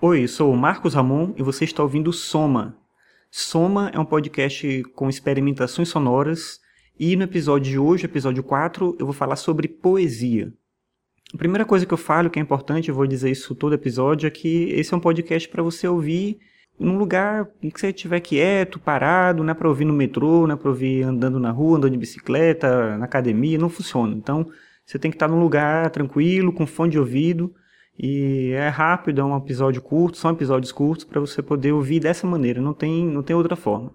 Oi, 0.00 0.28
sou 0.28 0.52
o 0.52 0.56
Marcos 0.56 0.94
Ramon 0.94 1.34
e 1.36 1.42
você 1.42 1.64
está 1.64 1.82
ouvindo 1.82 2.12
Soma. 2.12 2.76
Soma 3.32 3.90
é 3.92 3.98
um 3.98 4.04
podcast 4.04 4.84
com 4.94 5.08
experimentações 5.08 5.88
sonoras 5.88 6.60
e 6.96 7.16
no 7.16 7.24
episódio 7.24 7.72
de 7.72 7.78
hoje, 7.80 8.04
episódio 8.04 8.44
4, 8.44 8.94
eu 8.96 9.04
vou 9.04 9.12
falar 9.12 9.34
sobre 9.34 9.66
poesia. 9.66 10.52
A 11.34 11.36
primeira 11.36 11.64
coisa 11.64 11.84
que 11.84 11.92
eu 11.92 11.98
falo, 11.98 12.30
que 12.30 12.38
é 12.38 12.42
importante, 12.42 12.88
eu 12.88 12.94
vou 12.94 13.08
dizer 13.08 13.28
isso 13.28 13.56
todo 13.56 13.74
episódio, 13.74 14.28
é 14.28 14.30
que 14.30 14.70
esse 14.70 14.94
é 14.94 14.96
um 14.96 15.00
podcast 15.00 15.48
para 15.48 15.64
você 15.64 15.88
ouvir 15.88 16.38
num 16.78 16.96
lugar 16.96 17.48
em 17.60 17.68
que 17.68 17.80
você 17.80 17.88
estiver 17.88 18.20
quieto, 18.20 18.78
parado, 18.78 19.42
não 19.42 19.50
é 19.50 19.54
para 19.54 19.68
ouvir 19.68 19.84
no 19.84 19.92
metrô, 19.92 20.46
não 20.46 20.54
é 20.54 20.56
para 20.56 20.68
ouvir 20.68 21.02
andando 21.02 21.40
na 21.40 21.50
rua, 21.50 21.76
andando 21.76 21.90
de 21.90 21.98
bicicleta, 21.98 22.96
na 22.96 23.04
academia, 23.04 23.58
não 23.58 23.68
funciona. 23.68 24.14
Então, 24.14 24.48
você 24.86 24.96
tem 24.96 25.10
que 25.10 25.16
estar 25.16 25.26
num 25.26 25.40
lugar 25.40 25.90
tranquilo, 25.90 26.52
com 26.52 26.68
fone 26.68 26.92
de 26.92 27.00
ouvido, 27.00 27.52
e 27.98 28.52
é 28.52 28.68
rápido, 28.68 29.20
é 29.20 29.24
um 29.24 29.36
episódio 29.36 29.82
curto, 29.82 30.18
são 30.18 30.30
episódios 30.30 30.70
curtos 30.70 31.04
para 31.04 31.20
você 31.20 31.42
poder 31.42 31.72
ouvir 31.72 31.98
dessa 31.98 32.26
maneira, 32.26 32.60
não 32.60 32.72
tem, 32.72 33.04
não 33.04 33.22
tem 33.22 33.34
outra 33.34 33.56
forma. 33.56 33.92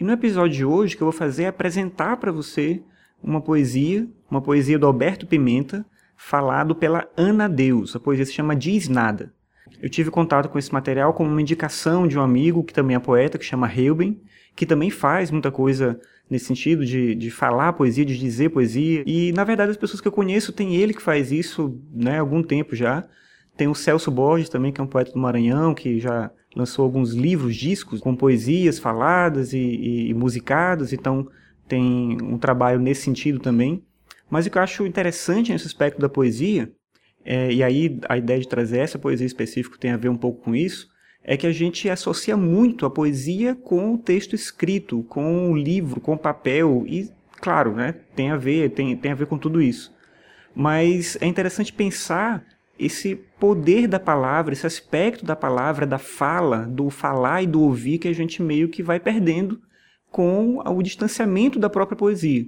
E 0.00 0.04
no 0.04 0.12
episódio 0.12 0.56
de 0.56 0.64
hoje, 0.64 0.94
o 0.94 0.96
que 0.96 1.02
eu 1.02 1.10
vou 1.10 1.12
fazer 1.12 1.44
é 1.44 1.48
apresentar 1.48 2.16
para 2.16 2.32
você 2.32 2.82
uma 3.22 3.40
poesia, 3.40 4.08
uma 4.30 4.40
poesia 4.40 4.78
do 4.78 4.86
Alberto 4.86 5.26
Pimenta, 5.26 5.84
falado 6.16 6.74
pela 6.74 7.08
Ana 7.16 7.48
Deus. 7.48 7.94
A 7.94 8.00
poesia 8.00 8.26
se 8.26 8.32
chama 8.32 8.56
Diz 8.56 8.88
Nada. 8.88 9.32
Eu 9.80 9.88
tive 9.88 10.10
contato 10.10 10.48
com 10.48 10.58
esse 10.58 10.72
material 10.72 11.14
como 11.14 11.30
uma 11.30 11.40
indicação 11.40 12.08
de 12.08 12.18
um 12.18 12.22
amigo 12.22 12.64
que 12.64 12.72
também 12.72 12.96
é 12.96 12.98
poeta, 12.98 13.38
que 13.38 13.44
chama 13.44 13.66
Reuben, 13.66 14.20
que 14.56 14.66
também 14.66 14.90
faz 14.90 15.30
muita 15.30 15.50
coisa 15.50 16.00
nesse 16.30 16.46
sentido 16.46 16.86
de, 16.86 17.14
de 17.14 17.30
falar 17.30 17.72
poesia, 17.72 18.04
de 18.04 18.16
dizer 18.16 18.50
poesia. 18.50 19.02
E, 19.04 19.32
na 19.32 19.42
verdade, 19.42 19.72
as 19.72 19.76
pessoas 19.76 20.00
que 20.00 20.06
eu 20.06 20.12
conheço, 20.12 20.52
tem 20.52 20.76
ele 20.76 20.94
que 20.94 21.02
faz 21.02 21.32
isso 21.32 21.78
né, 21.92 22.18
há 22.18 22.20
algum 22.20 22.42
tempo 22.42 22.76
já. 22.76 23.04
Tem 23.56 23.66
o 23.66 23.74
Celso 23.74 24.10
Borges 24.10 24.48
também, 24.48 24.72
que 24.72 24.80
é 24.80 24.84
um 24.84 24.86
poeta 24.86 25.12
do 25.12 25.18
Maranhão, 25.18 25.74
que 25.74 25.98
já 25.98 26.30
lançou 26.54 26.84
alguns 26.84 27.12
livros, 27.12 27.56
discos 27.56 28.00
com 28.00 28.14
poesias 28.14 28.78
faladas 28.78 29.52
e, 29.52 29.58
e, 29.58 30.08
e 30.10 30.14
musicadas, 30.14 30.92
então 30.92 31.28
tem 31.68 32.16
um 32.22 32.38
trabalho 32.38 32.80
nesse 32.80 33.02
sentido 33.02 33.38
também. 33.38 33.84
Mas 34.28 34.46
o 34.46 34.50
que 34.50 34.58
eu 34.58 34.62
acho 34.62 34.86
interessante 34.86 35.52
nesse 35.52 35.66
aspecto 35.66 36.00
da 36.00 36.08
poesia, 36.08 36.72
é, 37.24 37.52
e 37.52 37.62
aí 37.62 37.98
a 38.08 38.16
ideia 38.16 38.40
de 38.40 38.48
trazer 38.48 38.78
essa 38.78 38.98
poesia 38.98 39.26
específica 39.26 39.76
tem 39.78 39.90
a 39.90 39.96
ver 39.96 40.08
um 40.08 40.16
pouco 40.16 40.42
com 40.42 40.54
isso, 40.54 40.88
é 41.22 41.36
que 41.36 41.46
a 41.46 41.52
gente 41.52 41.88
associa 41.88 42.36
muito 42.36 42.86
a 42.86 42.90
poesia 42.90 43.54
com 43.54 43.94
o 43.94 43.98
texto 43.98 44.34
escrito, 44.34 45.02
com 45.04 45.50
o 45.50 45.56
livro, 45.56 46.00
com 46.00 46.14
o 46.14 46.18
papel, 46.18 46.84
e 46.86 47.10
claro, 47.40 47.74
né, 47.74 47.94
tem 48.14 48.30
a 48.30 48.36
ver, 48.36 48.70
tem, 48.70 48.96
tem 48.96 49.12
a 49.12 49.14
ver 49.14 49.26
com 49.26 49.38
tudo 49.38 49.60
isso. 49.60 49.94
Mas 50.54 51.16
é 51.20 51.26
interessante 51.26 51.72
pensar 51.72 52.44
esse 52.78 53.14
poder 53.14 53.86
da 53.86 54.00
palavra, 54.00 54.52
esse 54.52 54.66
aspecto 54.66 55.24
da 55.24 55.36
palavra, 55.36 55.86
da 55.86 55.98
fala, 55.98 56.66
do 56.66 56.88
falar 56.88 57.42
e 57.42 57.46
do 57.46 57.60
ouvir 57.62 57.98
que 57.98 58.08
a 58.08 58.14
gente 58.14 58.42
meio 58.42 58.68
que 58.68 58.82
vai 58.82 58.98
perdendo 58.98 59.60
com 60.10 60.58
o 60.58 60.82
distanciamento 60.82 61.58
da 61.58 61.70
própria 61.70 61.96
poesia. 61.96 62.46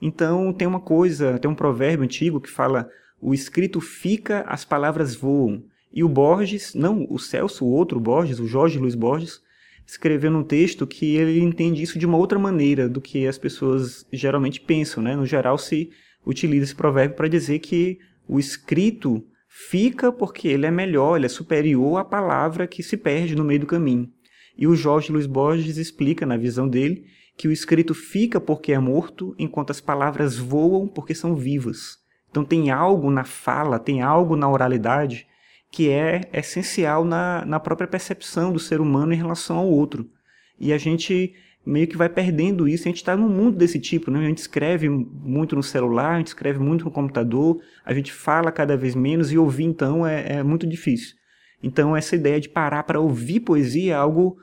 Então 0.00 0.52
tem 0.52 0.66
uma 0.66 0.80
coisa, 0.80 1.38
tem 1.38 1.50
um 1.50 1.54
provérbio 1.54 2.04
antigo 2.04 2.40
que 2.40 2.50
fala: 2.50 2.90
o 3.20 3.34
escrito 3.34 3.80
fica, 3.80 4.44
as 4.48 4.64
palavras 4.64 5.14
voam. 5.14 5.62
E 5.92 6.04
o 6.04 6.08
Borges, 6.08 6.74
não 6.74 7.06
o 7.10 7.18
Celso, 7.18 7.64
o 7.64 7.70
outro 7.70 7.98
Borges, 7.98 8.38
o 8.38 8.46
Jorge 8.46 8.78
Luiz 8.78 8.94
Borges, 8.94 9.40
escreveu 9.86 10.30
num 10.30 10.44
texto 10.44 10.86
que 10.86 11.16
ele 11.16 11.40
entende 11.40 11.82
isso 11.82 11.98
de 11.98 12.06
uma 12.06 12.16
outra 12.16 12.38
maneira 12.38 12.88
do 12.88 13.00
que 13.00 13.26
as 13.26 13.36
pessoas 13.36 14.06
geralmente 14.12 14.60
pensam. 14.60 15.02
Né? 15.02 15.16
No 15.16 15.26
geral, 15.26 15.58
se 15.58 15.90
utiliza 16.24 16.64
esse 16.64 16.74
provérbio 16.74 17.16
para 17.16 17.28
dizer 17.28 17.58
que 17.58 17.98
o 18.28 18.38
escrito 18.38 19.24
fica 19.48 20.12
porque 20.12 20.46
ele 20.46 20.66
é 20.66 20.70
melhor, 20.70 21.16
ele 21.16 21.26
é 21.26 21.28
superior 21.28 21.98
à 21.98 22.04
palavra 22.04 22.68
que 22.68 22.82
se 22.82 22.96
perde 22.96 23.34
no 23.34 23.44
meio 23.44 23.60
do 23.60 23.66
caminho. 23.66 24.08
E 24.56 24.66
o 24.66 24.76
Jorge 24.76 25.10
Luiz 25.10 25.26
Borges 25.26 25.76
explica, 25.76 26.24
na 26.24 26.36
visão 26.36 26.68
dele, 26.68 27.04
que 27.36 27.48
o 27.48 27.52
escrito 27.52 27.94
fica 27.94 28.40
porque 28.40 28.72
é 28.72 28.78
morto, 28.78 29.34
enquanto 29.38 29.70
as 29.70 29.80
palavras 29.80 30.36
voam 30.36 30.86
porque 30.86 31.14
são 31.14 31.34
vivas. 31.34 31.98
Então 32.30 32.44
tem 32.44 32.70
algo 32.70 33.10
na 33.10 33.24
fala, 33.24 33.78
tem 33.78 34.02
algo 34.02 34.36
na 34.36 34.48
oralidade 34.48 35.26
que 35.70 35.88
é 35.88 36.22
essencial 36.32 37.04
na, 37.04 37.44
na 37.44 37.60
própria 37.60 37.86
percepção 37.86 38.52
do 38.52 38.58
ser 38.58 38.80
humano 38.80 39.12
em 39.12 39.16
relação 39.16 39.56
ao 39.56 39.68
outro. 39.68 40.10
E 40.58 40.72
a 40.72 40.78
gente 40.78 41.34
meio 41.64 41.86
que 41.86 41.96
vai 41.96 42.08
perdendo 42.08 42.66
isso. 42.66 42.88
A 42.88 42.90
gente 42.90 42.98
está 42.98 43.16
num 43.16 43.28
mundo 43.28 43.56
desse 43.56 43.78
tipo, 43.78 44.10
né? 44.10 44.20
A 44.20 44.28
gente 44.28 44.38
escreve 44.38 44.88
muito 44.88 45.54
no 45.54 45.62
celular, 45.62 46.14
a 46.14 46.18
gente 46.18 46.28
escreve 46.28 46.58
muito 46.58 46.84
no 46.84 46.90
computador, 46.90 47.60
a 47.84 47.94
gente 47.94 48.12
fala 48.12 48.50
cada 48.50 48.76
vez 48.76 48.94
menos 48.94 49.30
e 49.32 49.38
ouvir 49.38 49.64
então 49.64 50.06
é, 50.06 50.38
é 50.38 50.42
muito 50.42 50.66
difícil. 50.66 51.14
Então 51.62 51.96
essa 51.96 52.16
ideia 52.16 52.40
de 52.40 52.48
parar 52.48 52.82
para 52.82 52.98
ouvir 52.98 53.40
poesia 53.40 53.92
é 53.92 53.96
algo 53.96 54.36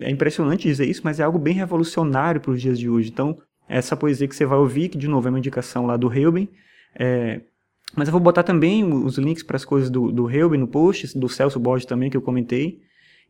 é 0.00 0.10
impressionante 0.10 0.66
dizer 0.66 0.88
isso, 0.88 1.02
mas 1.04 1.20
é 1.20 1.22
algo 1.22 1.38
bem 1.38 1.54
revolucionário 1.54 2.40
para 2.40 2.50
os 2.50 2.60
dias 2.60 2.78
de 2.78 2.88
hoje. 2.88 3.10
Então 3.10 3.38
essa 3.68 3.96
poesia 3.96 4.28
que 4.28 4.34
você 4.34 4.44
vai 4.44 4.58
ouvir, 4.58 4.88
que 4.88 4.98
de 4.98 5.08
novo 5.08 5.26
é 5.28 5.30
uma 5.30 5.38
indicação 5.38 5.86
lá 5.86 5.96
do 5.96 6.08
Reuben, 6.08 6.48
é, 6.94 7.40
mas 7.96 8.08
eu 8.08 8.12
vou 8.12 8.20
botar 8.20 8.42
também 8.42 8.84
os 8.84 9.18
links 9.18 9.42
para 9.42 9.56
as 9.56 9.64
coisas 9.64 9.90
do, 9.90 10.10
do 10.10 10.28
no 10.56 10.66
post, 10.66 11.18
do 11.18 11.28
Celso 11.28 11.60
Borges 11.60 11.86
também, 11.86 12.10
que 12.10 12.16
eu 12.16 12.22
comentei. 12.22 12.80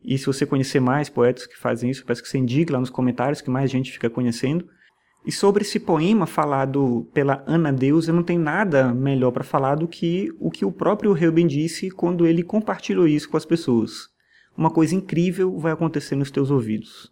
E 0.03 0.19
se 0.19 0.27
você 0.27 0.45
conhecer 0.45 0.81
mais 0.81 1.09
poetas 1.09 1.47
que 1.47 1.57
fazem 1.57 1.91
isso, 1.91 2.05
peço 2.05 2.23
que 2.23 2.29
você 2.29 2.39
indique 2.39 2.73
lá 2.73 2.79
nos 2.79 2.91
comentários, 2.91 3.41
que 3.41 3.51
mais 3.51 3.71
gente 3.71 3.93
fica 3.93 4.11
conhecendo. 4.11 4.67
E 5.27 5.33
sobre 5.33 5.63
esse 5.63 5.81
poema 5.81 6.27
falado 6.27 7.09
pela 7.15 7.43
Ana 7.47 7.73
Deus, 7.73 8.07
eu 8.07 8.15
não 8.15 8.23
tenho 8.23 8.41
nada 8.41 8.93
melhor 8.93 9.31
para 9.31 9.43
falar 9.43 9.77
do 9.77 9.89
que 9.89 10.31
o 10.39 10.51
que 10.51 10.65
o 10.65 10.73
próprio 10.73 11.13
Reuben 11.13 11.47
disse 11.47 11.91
quando 11.91 12.27
ele 12.27 12.43
compartilhou 12.43 13.09
isso 13.09 13.31
com 13.31 13.37
as 13.39 13.47
pessoas. 13.47 14.11
Uma 14.57 14.71
coisa 14.71 14.95
incrível 14.95 15.59
vai 15.59 15.73
acontecer 15.73 16.15
nos 16.15 16.31
teus 16.31 16.51
ouvidos. 16.51 17.11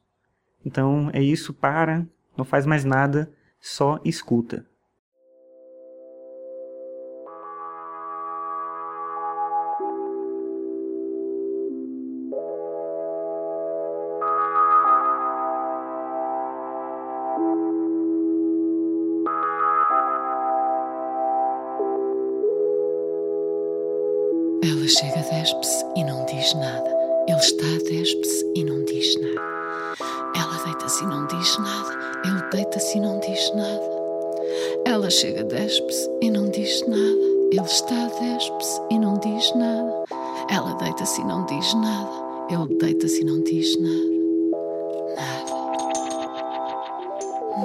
Então 0.64 1.10
é 1.14 1.22
isso, 1.22 1.54
para, 1.54 2.06
não 2.36 2.44
faz 2.44 2.66
mais 2.66 2.84
nada, 2.84 3.32
só 3.58 3.98
escuta. 4.04 4.66
Despe-se 25.32 25.86
e 25.96 26.04
não 26.04 26.26
diz 26.26 26.54
nada. 26.54 26.90
Ele 27.26 27.38
está, 27.38 27.66
despe-se 27.88 28.52
e 28.54 28.64
não 28.64 28.84
diz 28.84 29.16
nada. 29.18 29.96
Ela 30.36 30.64
deita-se 30.64 31.02
e 31.02 31.06
não 31.06 31.26
diz 31.26 31.58
nada. 31.58 32.20
Ele 32.24 32.42
deita-se 32.50 32.98
e 32.98 33.00
não 33.00 33.18
diz 33.20 33.54
nada. 33.54 33.90
Ela 34.84 35.10
chega, 35.10 35.42
despe-se 35.44 36.10
e 36.20 36.30
não 36.30 36.50
diz 36.50 36.86
nada. 36.86 37.32
Ele 37.50 37.64
está, 37.64 38.08
despe-se 38.20 38.80
e 38.90 38.98
não 38.98 39.18
diz 39.18 39.54
nada. 39.54 40.04
Ela 40.50 40.74
deita-se 40.74 41.20
e 41.20 41.24
não 41.24 41.46
diz 41.46 41.74
nada. 41.74 42.10
Ele 42.50 42.78
deita-se 42.78 43.22
e 43.22 43.24
não 43.24 43.42
diz 43.42 43.74
nada. 43.80 44.12
Nada. 45.16 45.52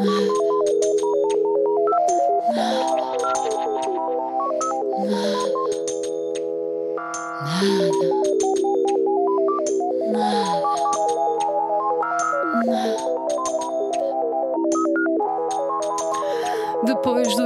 Nada. 0.05 0.46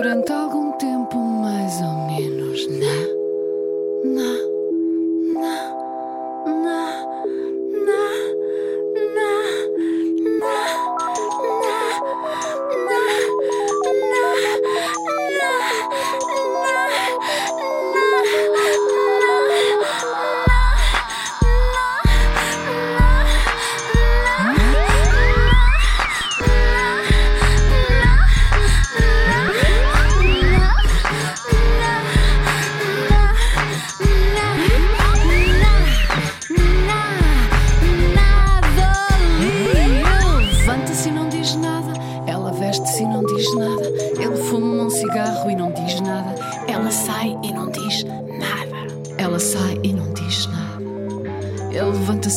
Durante 0.02 0.32
algum 0.32 0.72
tempo, 0.80 1.16
mais 1.20 1.80
ou 1.80 2.08
menos, 2.08 2.68
não, 2.68 4.16
não. 4.16 4.51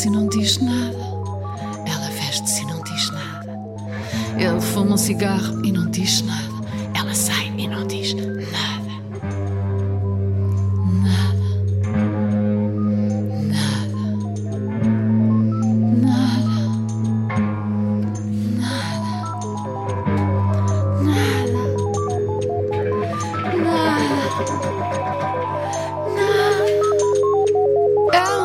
E 0.07 0.11
não 0.11 0.29
diz 0.29 0.59
nada. 0.59 0.97
Ela 1.87 2.11
veste-se 2.11 2.63
e 2.63 2.67
não 2.67 2.83
diz 2.83 3.11
nada. 3.11 3.61
Ele 4.39 4.61
fuma 4.61 4.95
um 4.95 4.97
cigarro 4.97 5.65
e 5.65 5.73
não 5.73 5.91
diz 5.91 6.23
nada. 6.23 6.54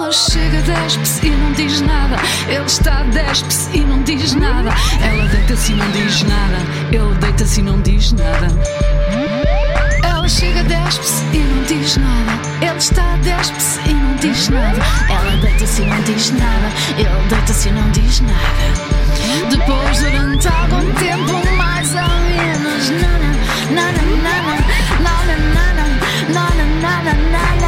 Ela 0.10 0.18
chega, 0.18 0.60
despe-se 0.64 1.28
e 1.28 1.30
não 1.30 1.52
diz 1.52 1.82
nada. 1.82 2.16
Ele 2.48 2.66
está, 2.66 3.04
despe-se 3.04 3.78
e 3.78 3.82
não 3.82 4.02
diz 4.02 4.34
nada. 4.34 4.72
Ela 5.04 5.28
deita-se 5.28 5.72
e 5.72 5.76
não 5.76 5.92
diz 5.92 6.24
nada. 6.24 6.58
Ele 6.92 7.14
deita-se 7.20 7.60
e 7.60 7.64
não 7.64 7.80
diz 7.82 8.12
nada. 8.14 8.48
Ela 10.04 10.28
chega, 10.28 10.64
despe-se 10.64 11.24
e 11.32 11.38
não 11.38 11.64
diz 11.64 11.98
nada. 11.98 12.32
Ele 12.60 12.78
está, 12.78 13.18
despe-se 13.18 13.80
e 13.88 13.94
não 13.94 14.16
diz 14.16 14.50
nada. 14.50 14.82
Ela 15.10 15.38
deita-se 15.44 15.84
e 15.84 15.86
não 15.86 16.02
diz 16.02 16.32
nada. 16.32 16.72
Ele 16.98 17.28
deita-se 17.30 17.70
e 17.70 17.72
não 17.72 17.92
diz 17.92 18.22
nada. 18.22 18.40
Depois, 19.52 20.00
durante 20.00 20.48
algum 20.48 20.92
tempo, 20.94 21.56
mais 21.56 21.90
ou 21.90 22.20
menos, 22.32 22.90
nana, 22.90 23.32
nana, 23.70 24.02
nana, 24.24 24.58
nana, 25.04 25.38
nana, 25.54 25.86
nana, 26.34 26.66
nana, 26.82 27.14
nana, 27.14 27.59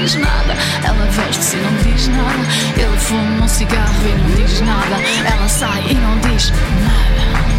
diz 0.00 0.14
nada. 0.14 0.54
Ela 0.84 1.06
veste-se 1.06 1.56
e 1.56 1.60
não 1.60 1.74
diz 1.82 2.08
nada. 2.08 2.38
Ele 2.76 2.96
fuma 2.98 3.44
um 3.44 3.48
cigarro 3.48 3.94
e 4.06 4.14
não 4.14 4.36
diz 4.36 4.60
nada. 4.60 4.96
Ela 5.26 5.48
sai 5.48 5.82
e 5.90 5.94
não 5.94 6.18
diz 6.20 6.50
nada. 6.50 7.57